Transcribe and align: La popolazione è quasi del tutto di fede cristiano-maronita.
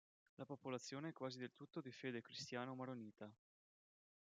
La 0.37 0.45
popolazione 0.45 1.09
è 1.09 1.13
quasi 1.13 1.37
del 1.37 1.53
tutto 1.53 1.79
di 1.79 1.91
fede 1.91 2.21
cristiano-maronita. 2.23 3.31